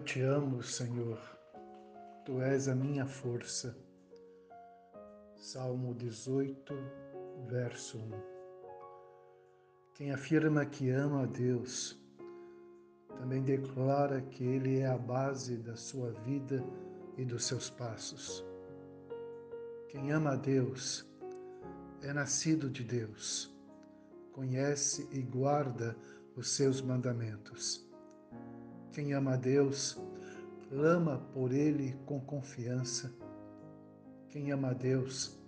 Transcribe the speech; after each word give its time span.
te 0.00 0.20
amo, 0.22 0.60
Senhor, 0.60 1.20
tu 2.24 2.40
és 2.42 2.66
a 2.68 2.74
minha 2.74 3.06
força. 3.06 3.76
Salmo 5.36 5.94
18, 5.94 6.74
verso 7.46 7.96
1. 7.98 8.10
Quem 9.94 10.12
afirma 10.12 10.66
que 10.66 10.90
ama 10.90 11.22
a 11.22 11.26
Deus, 11.26 11.96
também 13.18 13.42
declara 13.42 14.20
que 14.20 14.44
Ele 14.44 14.80
é 14.80 14.86
a 14.86 14.98
base 14.98 15.56
da 15.56 15.76
sua 15.76 16.10
vida 16.10 16.62
e 17.16 17.24
dos 17.24 17.44
seus 17.44 17.70
passos. 17.70 18.44
Quem 19.88 20.10
ama 20.10 20.32
a 20.32 20.36
Deus 20.36 21.08
é 22.02 22.12
nascido 22.12 22.68
de 22.68 22.82
Deus, 22.82 23.56
conhece 24.32 25.08
e 25.12 25.22
guarda 25.22 25.96
os 26.36 26.50
seus 26.50 26.82
mandamentos. 26.82 27.87
Quem 28.98 29.12
ama 29.12 29.34
a 29.34 29.36
Deus, 29.36 29.96
clama 30.68 31.18
por 31.32 31.52
Ele 31.52 31.94
com 32.04 32.18
confiança. 32.18 33.14
Quem 34.28 34.50
ama 34.50 34.70
a 34.70 34.72
Deus, 34.72 35.38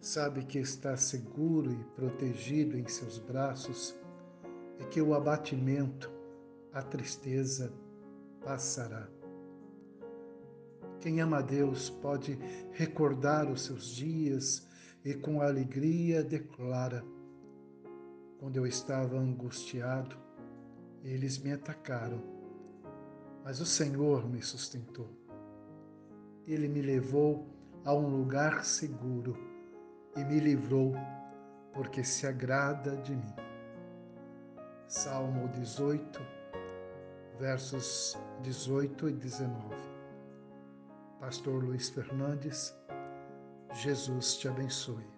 sabe 0.00 0.44
que 0.44 0.60
está 0.60 0.96
seguro 0.96 1.72
e 1.72 1.84
protegido 1.96 2.78
em 2.78 2.86
seus 2.86 3.18
braços 3.18 3.96
e 4.78 4.84
que 4.84 5.02
o 5.02 5.12
abatimento, 5.12 6.08
a 6.72 6.82
tristeza 6.82 7.72
passará. 8.44 9.08
Quem 11.00 11.20
ama 11.20 11.38
a 11.38 11.42
Deus 11.42 11.90
pode 11.90 12.38
recordar 12.70 13.50
os 13.50 13.62
seus 13.62 13.88
dias 13.88 14.68
e 15.04 15.14
com 15.14 15.42
alegria 15.42 16.22
declara: 16.22 17.04
Quando 18.38 18.56
eu 18.56 18.64
estava 18.64 19.18
angustiado, 19.18 20.16
eles 21.02 21.38
me 21.38 21.50
atacaram, 21.50 22.43
mas 23.44 23.60
o 23.60 23.66
Senhor 23.66 24.26
me 24.26 24.42
sustentou. 24.42 25.06
Ele 26.46 26.66
me 26.66 26.80
levou 26.80 27.46
a 27.84 27.92
um 27.92 28.08
lugar 28.08 28.64
seguro 28.64 29.36
e 30.16 30.24
me 30.24 30.40
livrou, 30.40 30.94
porque 31.74 32.02
se 32.02 32.26
agrada 32.26 32.96
de 32.96 33.14
mim. 33.14 33.34
Salmo 34.88 35.48
18, 35.48 36.20
versos 37.38 38.16
18 38.42 39.10
e 39.10 39.12
19. 39.12 39.74
Pastor 41.20 41.62
Luiz 41.62 41.90
Fernandes, 41.90 42.74
Jesus 43.74 44.38
te 44.38 44.48
abençoe. 44.48 45.13